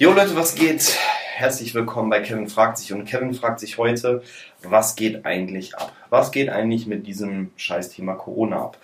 [0.00, 0.96] Jo Leute, was geht?
[1.34, 4.22] Herzlich willkommen bei Kevin fragt sich und Kevin fragt sich heute,
[4.62, 5.92] was geht eigentlich ab?
[6.08, 8.78] Was geht eigentlich mit diesem Scheißthema Corona ab?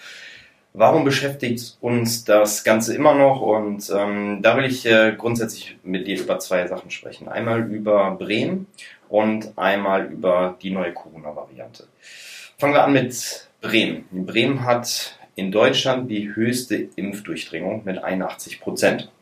[0.72, 3.40] Warum beschäftigt uns das Ganze immer noch?
[3.42, 7.28] Und ähm, da will ich äh, grundsätzlich mit dir über zwei Sachen sprechen.
[7.28, 8.66] Einmal über Bremen
[9.08, 11.86] und einmal über die neue Corona-Variante.
[12.58, 14.04] Fangen wir an mit Bremen.
[14.10, 19.12] Bremen hat in Deutschland die höchste Impfdurchdringung mit 81 Prozent.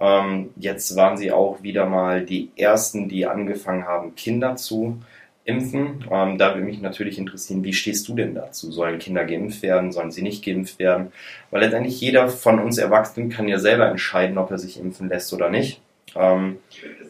[0.00, 4.98] Ähm, jetzt waren sie auch wieder mal die ersten, die angefangen haben, Kinder zu
[5.44, 6.04] impfen.
[6.10, 8.70] Ähm, da würde mich natürlich interessieren, wie stehst du denn dazu?
[8.70, 9.92] Sollen Kinder geimpft werden?
[9.92, 11.12] Sollen sie nicht geimpft werden?
[11.50, 15.32] Weil letztendlich jeder von uns Erwachsenen kann ja selber entscheiden, ob er sich impfen lässt
[15.32, 15.80] oder nicht.
[16.14, 16.58] Ähm,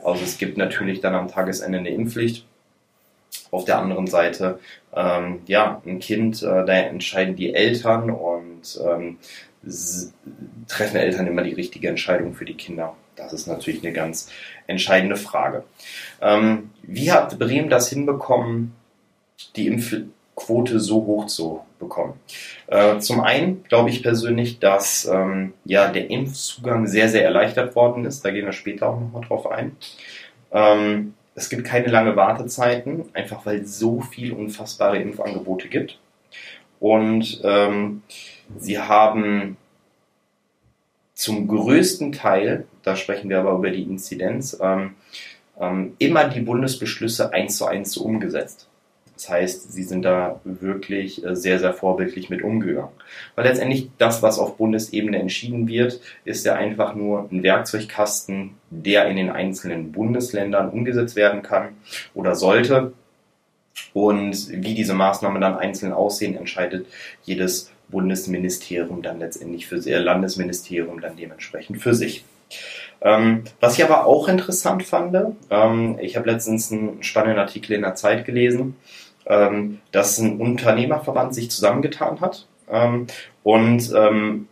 [0.02, 2.46] also es gibt natürlich dann am Tagesende eine Impfpflicht.
[3.51, 4.59] Auf der anderen Seite,
[4.95, 9.18] ähm, ja, ein Kind, äh, da entscheiden die Eltern und ähm,
[10.69, 12.97] treffen Eltern immer die richtige Entscheidung für die Kinder?
[13.16, 14.29] Das ist natürlich eine ganz
[14.66, 15.65] entscheidende Frage.
[16.21, 18.73] Ähm, wie hat Bremen das hinbekommen,
[19.57, 22.15] die Impfquote so hoch zu bekommen?
[22.69, 28.04] Äh, zum einen glaube ich persönlich, dass ähm, ja, der Impfzugang sehr, sehr erleichtert worden
[28.04, 28.24] ist.
[28.24, 29.76] Da gehen wir später auch nochmal drauf ein.
[30.51, 35.99] Ähm, es gibt keine lange Wartezeiten, einfach weil es so viel unfassbare Impfangebote gibt.
[36.83, 38.02] Und ähm,
[38.59, 39.57] sie haben
[41.15, 44.97] zum größten Teil, da sprechen wir aber über die Inzidenz, ähm,
[45.60, 48.69] ähm, immer die Bundesbeschlüsse eins zu eins umgesetzt.
[49.15, 52.91] Das heißt, sie sind da wirklich äh, sehr, sehr vorbildlich mit umgegangen.
[53.37, 59.07] Weil letztendlich das, was auf Bundesebene entschieden wird, ist ja einfach nur ein Werkzeugkasten, der
[59.07, 61.77] in den einzelnen Bundesländern umgesetzt werden kann
[62.13, 62.93] oder sollte.
[63.95, 66.87] Und wie diese Maßnahmen dann einzeln aussehen, entscheidet
[67.25, 72.25] jedes Bundesministerium dann letztendlich für sich, Landesministerium dann dementsprechend für sich.
[73.00, 75.16] Ähm, was ich aber auch interessant fand,
[75.50, 78.76] ähm, ich habe letztens einen spannenden Artikel in der Zeit gelesen,
[79.26, 83.06] ähm, dass ein Unternehmerverband sich zusammengetan hat ähm,
[83.42, 84.48] und ähm,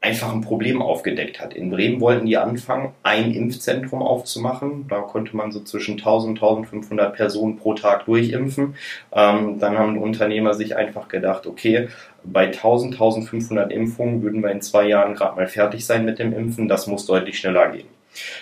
[0.00, 1.54] einfach ein Problem aufgedeckt hat.
[1.54, 4.86] In Bremen wollten die anfangen, ein Impfzentrum aufzumachen.
[4.88, 8.76] Da konnte man so zwischen 1000 und 1500 Personen pro Tag durchimpfen.
[9.12, 11.88] Ähm, dann haben die Unternehmer sich einfach gedacht, okay,
[12.22, 16.32] bei 1000, 1500 Impfungen würden wir in zwei Jahren gerade mal fertig sein mit dem
[16.32, 16.68] Impfen.
[16.68, 17.88] Das muss deutlich schneller gehen.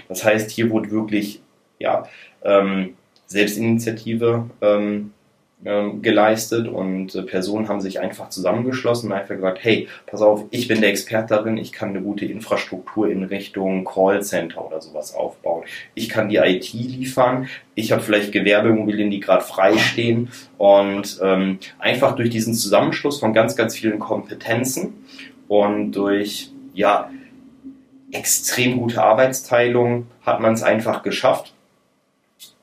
[0.08, 1.40] Das heißt, hier wurde wirklich,
[1.78, 2.06] ja,
[2.44, 2.96] ähm,
[3.26, 5.12] Selbstinitiative ähm,
[5.64, 10.44] ähm, geleistet und äh, Personen haben sich einfach zusammengeschlossen und einfach gesagt, hey, pass auf,
[10.50, 15.14] ich bin der Experte darin, ich kann eine gute Infrastruktur in Richtung Callcenter oder sowas
[15.14, 15.64] aufbauen.
[15.94, 21.58] Ich kann die IT liefern, ich habe vielleicht Gewerbeimmobilien, die gerade frei stehen und ähm,
[21.78, 24.92] einfach durch diesen Zusammenschluss von ganz, ganz vielen Kompetenzen
[25.48, 27.10] und durch, ja,
[28.12, 31.54] extrem gute Arbeitsteilung hat man es einfach geschafft.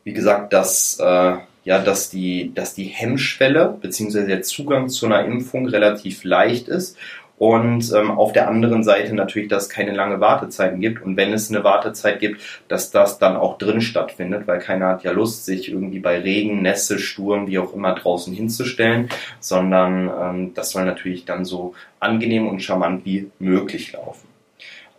[0.03, 4.25] Wie gesagt, dass äh, ja, dass die, dass die Hemmschwelle bzw.
[4.25, 6.97] der Zugang zu einer Impfung relativ leicht ist
[7.37, 11.33] und ähm, auf der anderen Seite natürlich, dass es keine lange Wartezeiten gibt und wenn
[11.33, 15.45] es eine Wartezeit gibt, dass das dann auch drin stattfindet, weil keiner hat ja Lust,
[15.45, 19.09] sich irgendwie bei Regen, Nässe, Sturm, wie auch immer draußen hinzustellen,
[19.39, 24.27] sondern ähm, das soll natürlich dann so angenehm und charmant wie möglich laufen.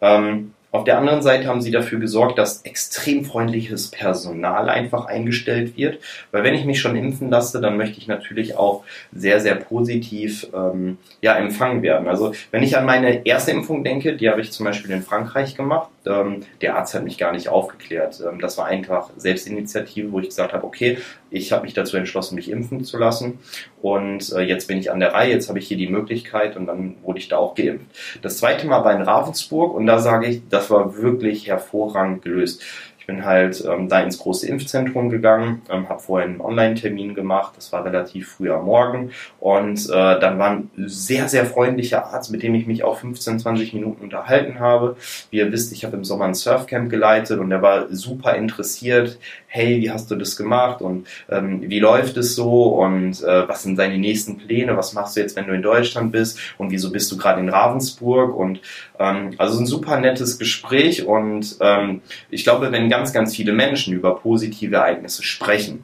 [0.00, 5.76] Ähm, auf der anderen Seite haben sie dafür gesorgt, dass extrem freundliches Personal einfach eingestellt
[5.76, 6.00] wird.
[6.32, 10.48] Weil wenn ich mich schon impfen lasse, dann möchte ich natürlich auch sehr, sehr positiv
[10.52, 12.08] ähm, ja, empfangen werden.
[12.08, 15.54] Also wenn ich an meine erste Impfung denke, die habe ich zum Beispiel in Frankreich
[15.54, 15.90] gemacht.
[16.06, 18.22] Ähm, der Arzt hat mich gar nicht aufgeklärt.
[18.26, 20.98] Ähm, das war einfach Selbstinitiative, wo ich gesagt habe, okay,
[21.30, 23.38] ich habe mich dazu entschlossen, mich impfen zu lassen.
[23.80, 26.66] Und äh, jetzt bin ich an der Reihe, jetzt habe ich hier die Möglichkeit und
[26.66, 27.86] dann wurde ich da auch geimpft.
[28.22, 32.62] Das zweite Mal war in Ravensburg und da sage ich, das war wirklich hervorragend gelöst.
[33.04, 37.52] Ich bin halt ähm, da ins große Impfzentrum gegangen, ähm, habe vorher einen Online-Termin gemacht,
[37.54, 39.10] das war relativ früh am Morgen.
[39.40, 43.40] Und äh, dann war ein sehr, sehr freundlicher Arzt, mit dem ich mich auch 15,
[43.40, 44.96] 20 Minuten unterhalten habe.
[45.28, 49.18] Wie ihr wisst, ich habe im Sommer ein Surfcamp geleitet und er war super interessiert.
[49.48, 50.80] Hey, wie hast du das gemacht?
[50.80, 52.68] Und ähm, wie läuft es so?
[52.68, 56.10] Und äh, was sind deine nächsten Pläne, was machst du jetzt, wenn du in Deutschland
[56.10, 56.40] bist?
[56.56, 58.34] Und wieso bist du gerade in Ravensburg?
[58.34, 58.62] Und
[58.98, 61.06] ähm, also ein super nettes Gespräch.
[61.06, 62.00] Und ähm,
[62.30, 65.82] ich glaube, wenn ganz, ganz viele Menschen über positive Ereignisse sprechen,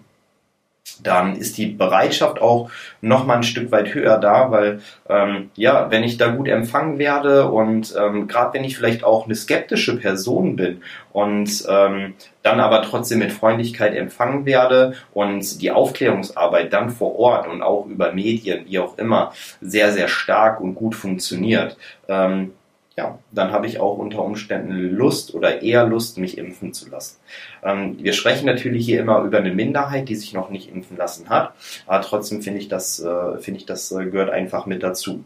[1.03, 2.71] dann ist die Bereitschaft auch
[3.01, 6.99] noch mal ein Stück weit höher da, weil ähm, ja, wenn ich da gut empfangen
[6.99, 12.61] werde und ähm, gerade wenn ich vielleicht auch eine skeptische Person bin und ähm, dann
[12.61, 18.13] aber trotzdem mit Freundlichkeit empfangen werde und die Aufklärungsarbeit dann vor Ort und auch über
[18.13, 21.77] Medien, wie auch immer, sehr, sehr stark und gut funktioniert,
[22.09, 22.53] ähm,
[22.97, 27.19] ja, dann habe ich auch unter Umständen Lust oder eher Lust, mich impfen zu lassen.
[27.63, 31.29] Ähm, wir sprechen natürlich hier immer über eine Minderheit, die sich noch nicht impfen lassen
[31.29, 31.55] hat,
[31.87, 35.25] aber trotzdem finde ich das, äh, finde ich, das äh, gehört einfach mit dazu.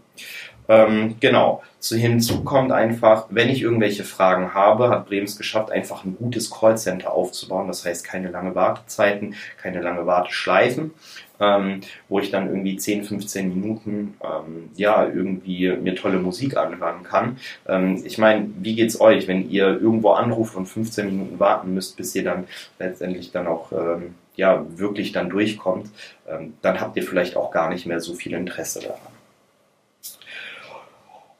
[0.68, 1.62] Ähm, genau.
[1.78, 6.50] Zu hinzu kommt einfach, wenn ich irgendwelche Fragen habe, hat Brems geschafft, einfach ein gutes
[6.50, 7.68] Callcenter aufzubauen.
[7.68, 10.92] Das heißt, keine lange Wartezeiten, keine lange Warteschleifen,
[11.40, 17.02] ähm, wo ich dann irgendwie 10, 15 Minuten, ähm, ja, irgendwie mir tolle Musik anhören
[17.02, 17.38] kann.
[17.66, 21.96] Ähm, ich meine, wie geht's euch, wenn ihr irgendwo anruft und 15 Minuten warten müsst,
[21.96, 22.44] bis ihr dann
[22.78, 25.90] letztendlich dann auch, ähm, ja, wirklich dann durchkommt,
[26.28, 29.13] ähm, dann habt ihr vielleicht auch gar nicht mehr so viel Interesse daran.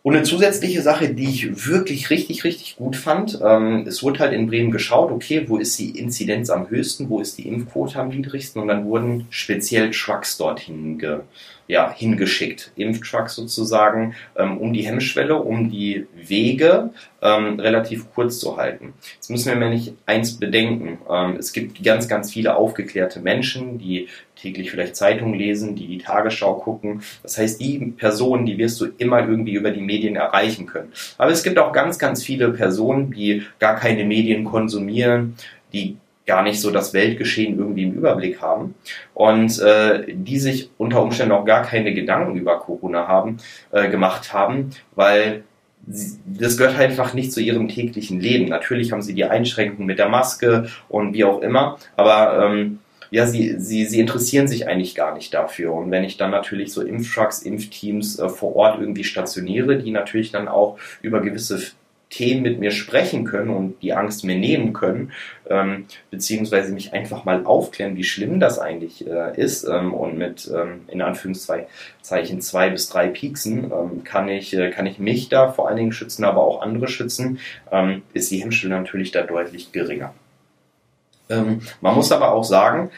[0.04, 4.34] Und eine zusätzliche Sache, die ich wirklich richtig, richtig gut fand, ähm, es wurde halt
[4.34, 8.10] in Bremen geschaut, okay, wo ist die Inzidenz am höchsten, wo ist die Impfquote am
[8.10, 8.60] niedrigsten?
[8.60, 11.20] Und dann wurden speziell Trucks dorthin ge,
[11.66, 12.72] ja, hingeschickt.
[12.76, 16.90] Impftrucks sozusagen, ähm, um die Hemmschwelle, um die Wege
[17.22, 18.92] ähm, relativ kurz zu halten.
[19.14, 20.98] Jetzt müssen wir nämlich eins bedenken.
[21.10, 25.98] Ähm, es gibt ganz, ganz viele aufgeklärte Menschen, die täglich vielleicht Zeitungen lesen, die die
[25.98, 27.02] Tagesschau gucken.
[27.22, 30.92] Das heißt, die Personen, die wirst du immer irgendwie über die Medien erreichen können.
[31.16, 35.36] Aber es gibt auch ganz, ganz viele Personen, die gar keine Medien konsumieren,
[35.72, 35.96] die
[36.26, 38.74] gar nicht so das Weltgeschehen irgendwie im Überblick haben
[39.12, 43.38] und äh, die sich unter Umständen auch gar keine Gedanken über Corona haben
[43.72, 45.44] äh, gemacht haben, weil
[45.86, 48.48] sie, das gehört halt einfach nicht zu ihrem täglichen Leben.
[48.48, 52.78] Natürlich haben sie die Einschränkungen mit der Maske und wie auch immer, aber ähm,
[53.10, 55.72] ja, sie, sie, sie interessieren sich eigentlich gar nicht dafür.
[55.72, 60.32] Und wenn ich dann natürlich so Impftrucks, Impfteams äh, vor Ort irgendwie stationiere, die natürlich
[60.32, 61.60] dann auch über gewisse
[62.14, 65.10] Themen mit mir sprechen können und die Angst mir nehmen können,
[65.50, 70.48] ähm, beziehungsweise mich einfach mal aufklären, wie schlimm das eigentlich äh, ist ähm, und mit
[70.54, 75.50] ähm, in Anführungszeichen zwei bis drei Pieksen ähm, kann ich äh, kann ich mich da
[75.50, 77.40] vor allen Dingen schützen, aber auch andere schützen,
[77.72, 80.14] ähm, ist die Hemmschwelle natürlich da deutlich geringer.
[81.28, 82.90] Ähm, man muss aber auch sagen,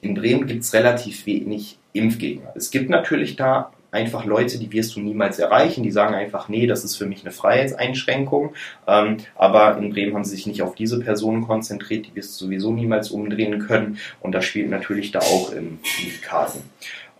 [0.00, 2.52] in Bremen gibt es relativ wenig Impfgegner.
[2.56, 5.84] Es gibt natürlich da einfach Leute, die wirst du niemals erreichen.
[5.84, 8.54] Die sagen einfach, nee, das ist für mich eine Freiheitseinschränkung.
[8.88, 12.46] Ähm, aber in Bremen haben sie sich nicht auf diese Personen konzentriert, die wirst du
[12.46, 13.98] sowieso niemals umdrehen können.
[14.20, 16.60] Und das spielt natürlich da auch in, die Karten.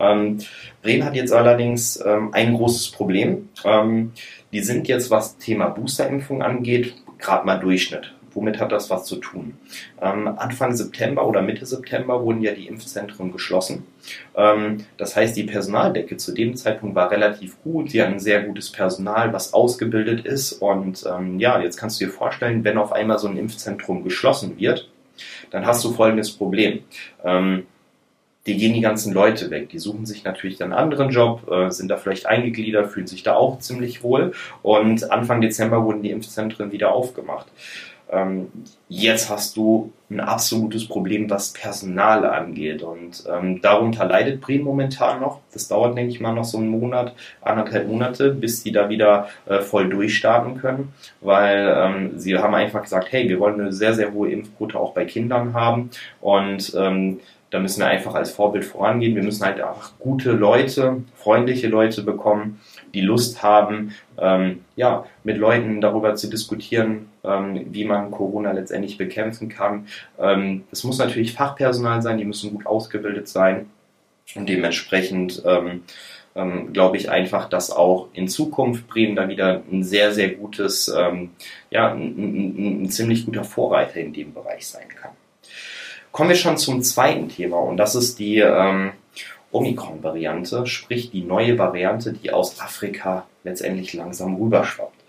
[0.00, 0.38] Ähm,
[0.82, 3.50] Bremen hat jetzt allerdings ähm, ein großes Problem.
[3.64, 4.12] Ähm,
[4.52, 8.12] die sind jetzt, was Thema Boosterimpfung angeht, gerade mal Durchschnitt.
[8.34, 9.55] Womit hat das was zu tun?
[10.00, 13.87] Ähm, Anfang September oder Mitte September wurden ja die Impfzentren geschlossen.
[14.37, 17.90] Ähm, das heißt, die Personaldecke zu dem Zeitpunkt war relativ gut.
[17.90, 20.52] Sie hatten sehr gutes Personal, was ausgebildet ist.
[20.52, 24.58] Und ähm, ja, jetzt kannst du dir vorstellen, wenn auf einmal so ein Impfzentrum geschlossen
[24.58, 24.88] wird,
[25.50, 26.81] dann hast du folgendes Problem.
[27.25, 27.67] Ähm,
[28.46, 29.69] die gehen die ganzen Leute weg.
[29.69, 33.23] Die suchen sich natürlich dann einen anderen Job, äh, sind da vielleicht eingegliedert, fühlen sich
[33.23, 34.32] da auch ziemlich wohl.
[34.62, 37.46] Und Anfang Dezember wurden die Impfzentren wieder aufgemacht.
[38.12, 38.49] Ähm,
[38.88, 42.82] jetzt hast du ein absolutes Problem, was Personal angeht.
[42.82, 45.41] Und ähm, darunter leidet Bremen momentan noch.
[45.53, 49.29] Das dauert, denke ich mal, noch so einen Monat, anderthalb Monate, bis die da wieder
[49.47, 50.93] äh, voll durchstarten können.
[51.23, 54.93] Weil ähm, sie haben einfach gesagt, hey, wir wollen eine sehr, sehr hohe Impfquote auch
[54.93, 55.91] bei Kindern haben.
[56.20, 57.20] Und ähm,
[57.53, 59.14] da müssen wir einfach als Vorbild vorangehen.
[59.14, 62.61] Wir müssen halt einfach gute Leute, freundliche Leute bekommen,
[62.94, 68.98] die Lust haben, ähm, ja, mit Leuten darüber zu diskutieren, ähm, wie man Corona letztendlich
[68.98, 69.87] bekämpfen kann.
[70.18, 73.66] Ähm, es muss natürlich Fachpersonal sein, die müssen gut ausgebildet sein
[74.34, 75.82] und dementsprechend ähm,
[76.34, 80.88] ähm, glaube ich einfach, dass auch in Zukunft Bremen da wieder ein sehr, sehr gutes,
[80.88, 81.30] ähm,
[81.70, 85.11] ja, ein, ein, ein ziemlich guter Vorreiter in dem Bereich sein kann.
[86.11, 88.92] Kommen wir schon zum zweiten Thema und das ist die ähm,
[89.52, 95.02] Omikron-Variante, sprich die neue Variante, die aus Afrika letztendlich langsam rüberschwappt.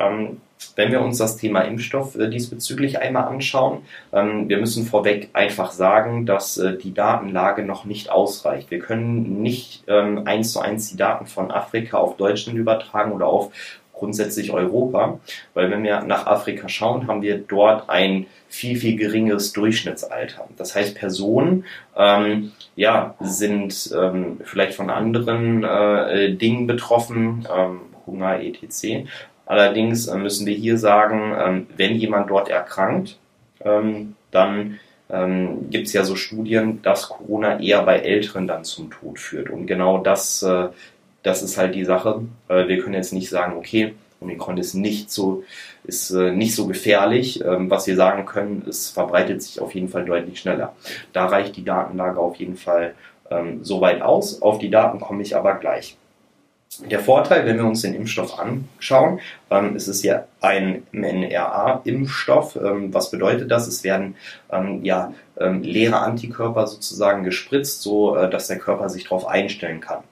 [0.00, 0.40] Ähm,
[0.76, 3.82] wenn wir uns das Thema Impfstoff äh, diesbezüglich einmal anschauen,
[4.12, 8.70] ähm, wir müssen vorweg einfach sagen, dass äh, die Datenlage noch nicht ausreicht.
[8.70, 13.26] Wir können nicht ähm, eins zu eins die Daten von Afrika auf Deutschland übertragen oder
[13.26, 13.52] auf
[13.94, 15.18] grundsätzlich Europa,
[15.54, 20.48] weil wenn wir nach Afrika schauen, haben wir dort ein viel, viel geringeres Durchschnittsalter.
[20.56, 21.64] Das heißt, Personen
[21.96, 29.06] ähm, ja, sind ähm, vielleicht von anderen äh, Dingen betroffen, ähm, Hunger, etc.
[29.46, 33.16] Allerdings äh, müssen wir hier sagen, ähm, wenn jemand dort erkrankt,
[33.64, 34.78] ähm, dann
[35.10, 39.50] ähm, gibt es ja so Studien, dass Corona eher bei Älteren dann zum Tod führt.
[39.50, 40.68] Und genau das, äh,
[41.24, 42.22] das ist halt die Sache.
[42.48, 45.42] Äh, wir können jetzt nicht sagen, okay, Omikron ist nicht so,
[45.82, 47.42] ist äh, nicht so gefährlich.
[47.44, 50.76] Ähm, was wir sagen können, es verbreitet sich auf jeden Fall deutlich schneller.
[51.12, 52.94] Da reicht die Datenlage auf jeden Fall
[53.30, 54.42] ähm, so weit aus.
[54.42, 55.96] Auf die Daten komme ich aber gleich.
[56.90, 62.56] Der Vorteil, wenn wir uns den Impfstoff anschauen, ähm, es ist ja ein mRNA-Impfstoff.
[62.56, 63.68] Ähm, was bedeutet das?
[63.68, 64.16] Es werden
[64.50, 69.80] ähm, ja ähm, leere Antikörper sozusagen gespritzt, so äh, dass der Körper sich darauf einstellen
[69.80, 70.02] kann.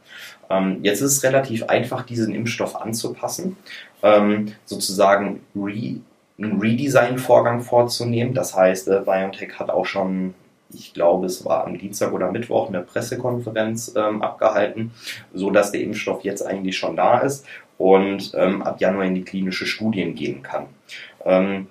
[0.53, 3.57] Ähm, jetzt ist es relativ einfach, diesen Impfstoff anzupassen,
[4.03, 5.97] ähm, sozusagen re
[6.39, 8.35] einen Redesign-Vorgang vorzunehmen.
[8.35, 10.35] Das heißt, äh, BioNTech hat auch schon
[10.75, 14.93] ich glaube, es war am Dienstag oder Mittwoch eine Pressekonferenz ähm, abgehalten,
[15.35, 17.47] so dass der Impfstoff jetzt eigentlich schon da ist
[17.79, 20.67] und ähm, ab Januar in die klinische Studien gehen kann.
[21.25, 21.67] Ähm,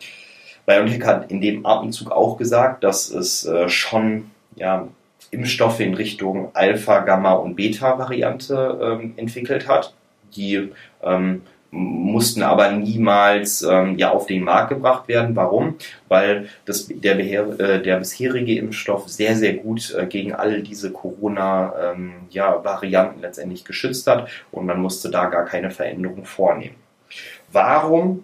[0.66, 4.88] BioNTech hat in dem Atemzug auch gesagt, dass es äh, schon ja,
[5.32, 9.94] Impfstoffe in Richtung Alpha, Gamma und Beta-Variante ähm, entwickelt hat,
[10.36, 10.70] die
[11.04, 15.36] ähm, mussten aber niemals ähm, ja auf den Markt gebracht werden.
[15.38, 15.76] Warum?
[16.10, 22.84] Weil das, der, äh, der bisherige Impfstoff sehr, sehr gut äh, gegen all diese Corona-Varianten
[22.84, 26.76] ähm, ja, letztendlich geschützt hat und man musste da gar keine Veränderung vornehmen.
[27.52, 28.24] Warum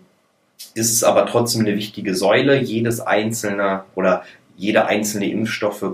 [0.73, 4.23] ist es aber trotzdem eine wichtige Säule, jedes einzelne oder
[4.57, 5.85] jeder einzelne Impfstoffe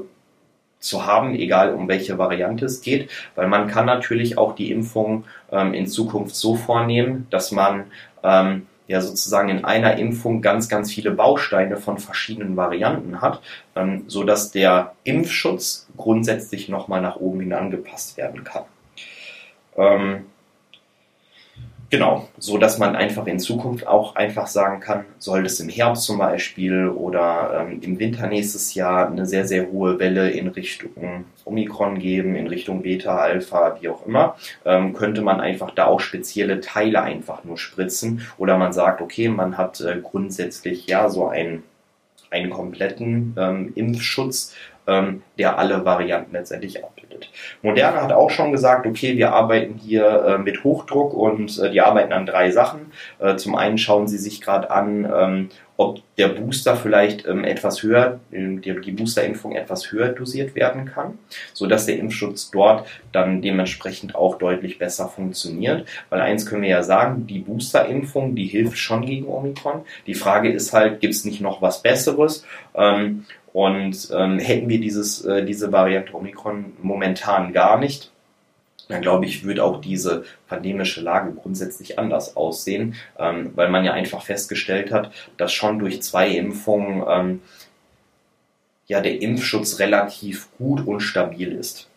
[0.83, 5.23] zu haben, egal um welche Variante es geht, weil man kann natürlich auch die Impfung
[5.51, 7.85] ähm, in Zukunft so vornehmen, dass man
[8.23, 13.41] ähm, ja sozusagen in einer Impfung ganz, ganz viele Bausteine von verschiedenen Varianten hat,
[13.75, 18.63] ähm, so dass der Impfschutz grundsätzlich nochmal nach oben hin angepasst werden kann.
[19.77, 20.25] Ähm,
[21.93, 26.05] Genau, so dass man einfach in Zukunft auch einfach sagen kann, soll es im Herbst
[26.05, 31.25] zum Beispiel oder ähm, im Winter nächstes Jahr eine sehr, sehr hohe Welle in Richtung
[31.45, 35.99] Omikron geben, in Richtung Beta, Alpha, wie auch immer, ähm, könnte man einfach da auch
[35.99, 41.27] spezielle Teile einfach nur spritzen oder man sagt, okay, man hat äh, grundsätzlich ja so
[41.27, 41.61] einen,
[42.31, 44.55] einen kompletten ähm, Impfschutz,
[44.87, 47.29] ähm, der alle Varianten letztendlich abbildet.
[47.61, 51.81] Moderna hat auch schon gesagt, okay, wir arbeiten hier äh, mit Hochdruck und äh, die
[51.81, 52.91] arbeiten an drei Sachen.
[53.19, 57.81] Äh, zum einen schauen sie sich gerade an, ähm, ob der Booster vielleicht ähm, etwas
[57.81, 61.17] höher, die, die Boosterimpfung etwas höher dosiert werden kann,
[61.53, 65.87] so dass der Impfschutz dort dann dementsprechend auch deutlich besser funktioniert.
[66.09, 69.83] Weil eins können wir ja sagen, die Boosterimpfung, die hilft schon gegen Omikron.
[70.05, 72.45] Die Frage ist halt, gibt es nicht noch was Besseres?
[72.75, 78.11] Ähm, und ähm, hätten wir dieses, äh, diese Variante Omikron momentan gar nicht,
[78.89, 83.93] dann glaube ich, würde auch diese pandemische Lage grundsätzlich anders aussehen, ähm, weil man ja
[83.93, 87.41] einfach festgestellt hat, dass schon durch zwei Impfungen ähm,
[88.87, 91.87] ja der Impfschutz relativ gut und stabil ist.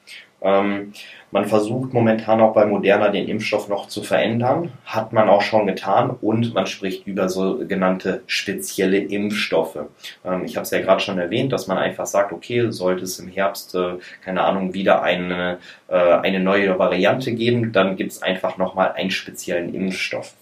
[0.46, 0.92] Ähm,
[1.32, 5.66] man versucht momentan auch bei Moderna den Impfstoff noch zu verändern, hat man auch schon
[5.66, 6.10] getan.
[6.10, 9.78] Und man spricht über sogenannte spezielle Impfstoffe.
[10.24, 13.18] Ähm, ich habe es ja gerade schon erwähnt, dass man einfach sagt, okay, sollte es
[13.18, 18.22] im Herbst, äh, keine Ahnung, wieder eine, äh, eine neue Variante geben, dann gibt es
[18.22, 20.34] einfach nochmal einen speziellen Impfstoff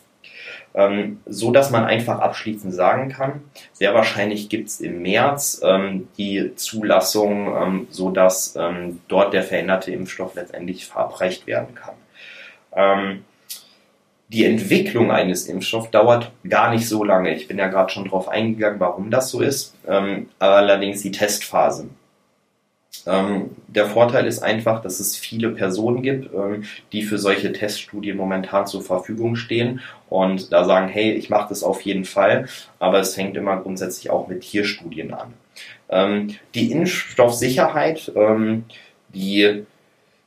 [0.74, 6.08] ähm, so dass man einfach abschließend sagen kann, sehr wahrscheinlich gibt es im März ähm,
[6.18, 11.94] die Zulassung, ähm, so dass ähm, dort der veränderte Impfstoff letztendlich verabreicht werden kann.
[12.74, 13.24] Ähm,
[14.28, 17.34] die Entwicklung eines Impfstoffs dauert gar nicht so lange.
[17.36, 19.74] Ich bin ja gerade schon darauf eingegangen, warum das so ist.
[19.86, 21.88] Ähm, allerdings die Testphase.
[23.06, 28.16] Ähm, der Vorteil ist einfach, dass es viele Personen gibt, ähm, die für solche Teststudien
[28.16, 32.48] momentan zur Verfügung stehen und da sagen, hey, ich mache das auf jeden Fall,
[32.78, 35.34] aber es fängt immer grundsätzlich auch mit Tierstudien an.
[35.88, 38.64] Ähm, die Impfstoffsicherheit, ähm,
[39.08, 39.64] die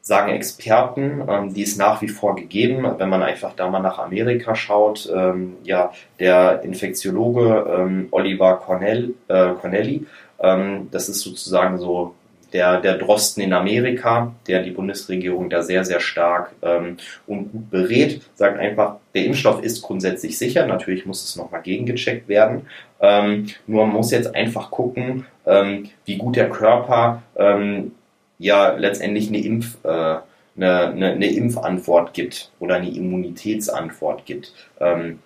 [0.01, 2.87] sagen Experten, ähm, die ist nach wie vor gegeben.
[2.97, 9.49] Wenn man einfach da mal nach Amerika schaut, ähm, ja, der Infektiologe Oliver Cornell, äh,
[9.59, 10.05] Cornelli,
[10.39, 12.13] das ist sozusagen so
[12.53, 17.69] der, der Drosten in Amerika, der die Bundesregierung da sehr, sehr stark ähm, und gut
[17.69, 20.65] berät, sagt einfach, der Impfstoff ist grundsätzlich sicher.
[20.65, 22.67] Natürlich muss es nochmal gegengecheckt werden.
[23.01, 27.91] Ähm, nur man muss jetzt einfach gucken, ähm, wie gut der Körper ähm,
[28.39, 34.53] ja letztendlich eine Impf, äh, eine, eine, eine, Impfantwort gibt oder eine Immunitätsantwort gibt.
[34.79, 35.19] Ähm,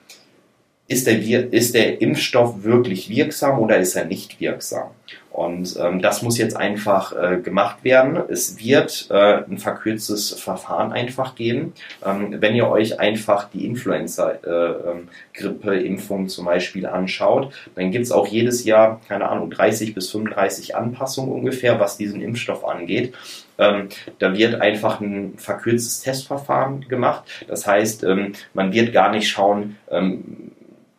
[0.87, 4.89] ist der, ist der Impfstoff wirklich wirksam oder ist er nicht wirksam?
[5.31, 8.21] Und ähm, das muss jetzt einfach äh, gemacht werden.
[8.29, 11.71] Es wird äh, ein verkürztes Verfahren einfach geben.
[12.05, 18.27] Ähm, wenn ihr euch einfach die Influenza-Grippe-Impfung äh, zum Beispiel anschaut, dann gibt es auch
[18.27, 23.13] jedes Jahr, keine Ahnung, 30 bis 35 Anpassungen ungefähr, was diesen Impfstoff angeht.
[23.57, 23.87] Ähm,
[24.19, 27.23] da wird einfach ein verkürztes Testverfahren gemacht.
[27.47, 30.51] Das heißt, ähm, man wird gar nicht schauen, ähm,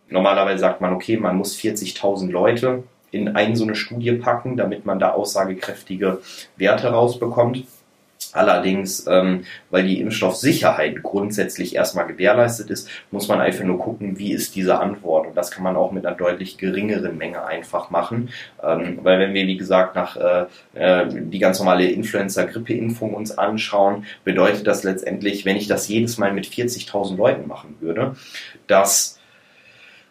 [0.08, 4.84] normalerweise sagt man, okay, man muss 40.000 Leute in eine so eine Studie packen, damit
[4.84, 6.18] man da aussagekräftige
[6.56, 7.64] Werte rausbekommt.
[8.32, 14.32] Allerdings, ähm, weil die Impfstoffsicherheit grundsätzlich erstmal gewährleistet ist, muss man einfach nur gucken, wie
[14.32, 15.26] ist diese Antwort.
[15.26, 18.30] Und das kann man auch mit einer deutlich geringeren Menge einfach machen.
[18.62, 24.06] Ähm, weil wenn wir, wie gesagt, nach äh, äh, die ganz normale Influenza-Grippe-Impfung uns anschauen,
[24.24, 28.16] bedeutet das letztendlich, wenn ich das jedes Mal mit 40.000 Leuten machen würde,
[28.66, 29.20] dass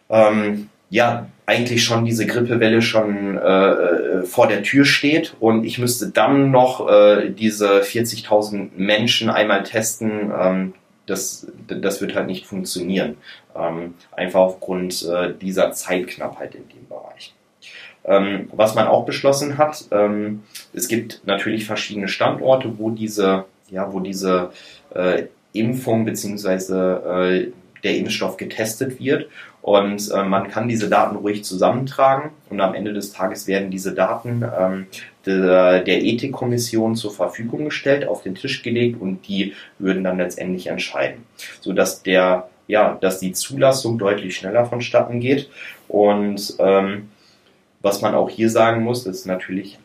[0.09, 5.79] ähm, ja eigentlich schon diese Grippewelle schon äh, äh, vor der Tür steht und ich
[5.79, 10.31] müsste dann noch äh, diese 40.000 Menschen einmal testen.
[10.37, 10.73] Ähm,
[11.07, 13.17] das, das wird halt nicht funktionieren.
[13.55, 17.33] Ähm, einfach aufgrund äh, dieser Zeitknappheit in dem Bereich.
[18.03, 20.43] Ähm, was man auch beschlossen hat, ähm,
[20.73, 24.51] es gibt natürlich verschiedene Standorte, wo diese, ja, wo diese
[24.93, 26.73] äh, Impfung bzw.
[26.73, 27.51] Äh,
[27.83, 29.27] der Impfstoff getestet wird.
[29.61, 33.93] Und äh, man kann diese Daten ruhig zusammentragen und am Ende des Tages werden diese
[33.93, 34.87] Daten ähm,
[35.25, 40.67] der, der Ethikkommission zur Verfügung gestellt, auf den Tisch gelegt und die würden dann letztendlich
[40.67, 41.25] entscheiden,
[41.59, 45.49] sodass der ja, dass die Zulassung deutlich schneller vonstatten geht.
[45.89, 47.09] Und ähm,
[47.81, 49.77] was man auch hier sagen muss, ist natürlich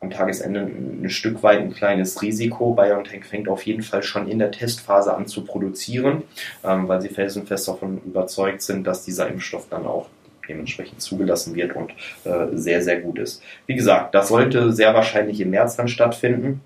[0.00, 2.74] am Tagesende ein Stück weit ein kleines Risiko.
[2.74, 6.22] BioNTech fängt auf jeden Fall schon in der Testphase an zu produzieren,
[6.64, 10.08] ähm, weil sie felsenfest davon überzeugt sind, dass dieser Impfstoff dann auch
[10.48, 11.92] dementsprechend zugelassen wird und
[12.24, 13.42] äh, sehr, sehr gut ist.
[13.66, 16.60] Wie gesagt, das sollte sehr wahrscheinlich im März dann stattfinden.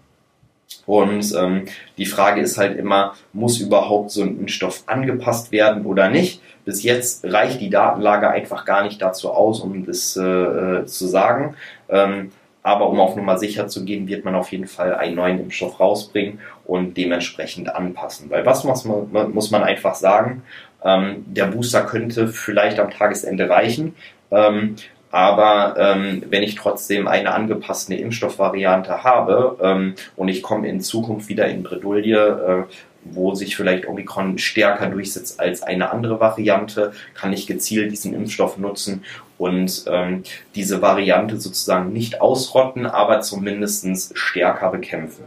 [0.86, 1.66] Und ähm,
[1.98, 6.40] die Frage ist halt immer, muss überhaupt so ein Impfstoff angepasst werden oder nicht?
[6.64, 11.06] Bis jetzt reicht die Datenlage einfach gar nicht dazu aus, um das äh, äh zu
[11.06, 11.56] sagen.
[11.88, 12.30] Ähm,
[12.62, 15.81] aber um auf Nummer sicher zu gehen, wird man auf jeden Fall einen neuen Impfstoff
[15.81, 18.31] rausbringen und dementsprechend anpassen.
[18.31, 20.42] Weil was muss man, muss man einfach sagen?
[20.85, 23.95] Ähm, der Booster könnte vielleicht am Tagesende reichen.
[24.31, 24.76] Ähm,
[25.11, 31.28] aber ähm, wenn ich trotzdem eine angepasste Impfstoffvariante habe ähm, und ich komme in Zukunft
[31.28, 37.32] wieder in Bredouille, äh, wo sich vielleicht Omikron stärker durchsetzt als eine andere Variante, kann
[37.32, 39.04] ich gezielt diesen Impfstoff nutzen
[39.38, 40.23] und ähm,
[40.54, 45.24] diese Variante sozusagen nicht ausrotten, aber zumindest stärker bekämpfen.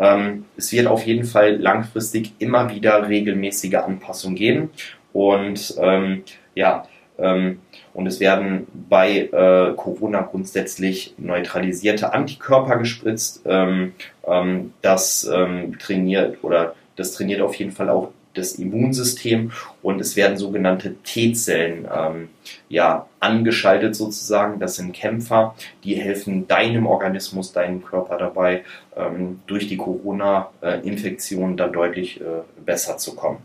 [0.00, 4.70] Ähm, es wird auf jeden Fall langfristig immer wieder regelmäßige Anpassungen geben
[5.12, 6.86] und ähm, ja,
[7.18, 7.60] ähm,
[7.94, 13.42] und es werden bei äh, Corona grundsätzlich neutralisierte Antikörper gespritzt.
[13.44, 13.94] Ähm,
[14.24, 20.16] ähm, das ähm, trainiert oder das trainiert auf jeden Fall auch das Immunsystem und es
[20.16, 22.28] werden sogenannte T-Zellen ähm,
[22.68, 24.60] ja, angeschaltet sozusagen.
[24.60, 28.64] Das sind Kämpfer, die helfen deinem Organismus, deinem Körper dabei,
[28.96, 33.38] ähm, durch die Corona-Infektion dann deutlich äh, besser zu kommen.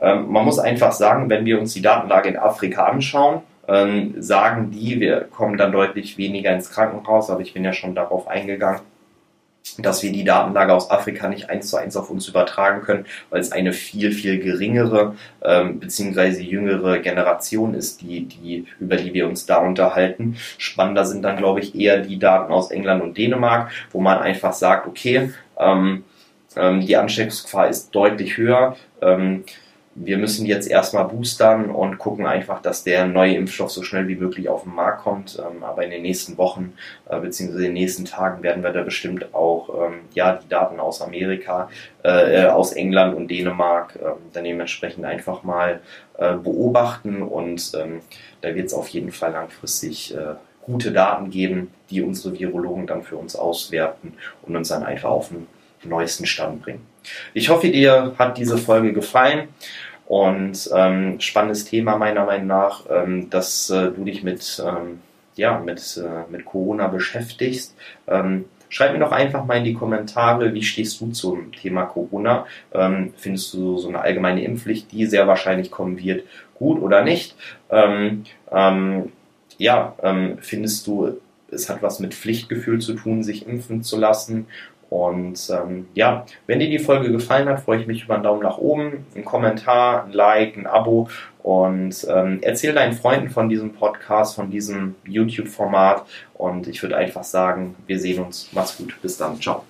[0.00, 4.70] Ähm, man muss einfach sagen, wenn wir uns die Datenlage in Afrika anschauen, ähm, sagen
[4.70, 8.80] die, wir kommen dann deutlich weniger ins Krankenhaus, aber ich bin ja schon darauf eingegangen
[9.78, 13.40] dass wir die Datenlage aus Afrika nicht eins zu eins auf uns übertragen können, weil
[13.40, 16.42] es eine viel, viel geringere ähm, bzw.
[16.42, 20.36] jüngere Generation ist, die, die, über die wir uns da unterhalten.
[20.58, 24.52] Spannender sind dann, glaube ich, eher die Daten aus England und Dänemark, wo man einfach
[24.52, 26.04] sagt, okay, ähm,
[26.56, 28.76] ähm, die Ansteckungsgefahr ist deutlich höher.
[29.00, 29.44] Ähm,
[29.94, 34.16] wir müssen jetzt erstmal boostern und gucken einfach, dass der neue Impfstoff so schnell wie
[34.16, 35.38] möglich auf den Markt kommt.
[35.38, 36.72] Ähm, aber in den nächsten Wochen
[37.08, 37.52] äh, bzw.
[37.52, 41.68] in den nächsten Tagen werden wir da bestimmt auch ähm, ja, die Daten aus Amerika,
[42.02, 45.80] äh, aus England und Dänemark äh, dann dementsprechend einfach mal
[46.16, 48.00] äh, beobachten und ähm,
[48.40, 53.02] da wird es auf jeden Fall langfristig äh, gute Daten geben, die unsere Virologen dann
[53.02, 55.46] für uns auswerten und uns dann einfach auf den
[55.84, 56.91] neuesten Stand bringen.
[57.34, 59.48] Ich hoffe, dir hat diese Folge gefallen
[60.06, 65.00] und ähm, spannendes Thema meiner Meinung nach, ähm, dass äh, du dich mit, ähm,
[65.36, 67.74] ja, mit, äh, mit Corona beschäftigst.
[68.06, 72.46] Ähm, schreib mir doch einfach mal in die Kommentare, wie stehst du zum Thema Corona?
[72.72, 77.34] Ähm, findest du so eine allgemeine Impfpflicht, die sehr wahrscheinlich kommen wird, gut oder nicht?
[77.70, 78.24] Ähm,
[79.58, 79.94] ja,
[80.40, 84.46] findest du, es hat was mit Pflichtgefühl zu tun, sich impfen zu lassen?
[84.92, 88.42] Und ähm, ja, wenn dir die Folge gefallen hat, freue ich mich über einen Daumen
[88.42, 91.08] nach oben, einen Kommentar, ein Like, ein Abo
[91.42, 96.04] und ähm, erzähl deinen Freunden von diesem Podcast, von diesem YouTube-Format.
[96.34, 98.50] Und ich würde einfach sagen, wir sehen uns.
[98.52, 98.94] Mach's gut.
[99.00, 99.40] Bis dann.
[99.40, 99.64] Ciao.